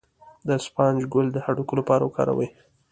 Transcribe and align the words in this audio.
د 0.47 0.49
اسفناج 0.59 0.99
ګل 1.13 1.27
د 1.33 1.37
هډوکو 1.45 1.73
لپاره 1.79 2.01
وکاروئ 2.03 2.49